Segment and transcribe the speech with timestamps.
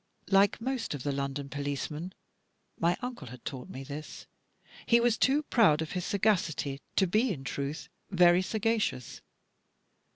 [0.31, 2.15] Like most of the London policemen
[2.79, 4.25] my Uncle had taught me this
[4.87, 9.21] he was too proud of his sagacity to be in truth very sagacious.